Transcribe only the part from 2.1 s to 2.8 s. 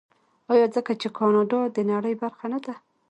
برخه نه ده؟